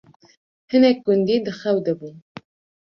[0.69, 2.15] hinek gundî di xew de bûn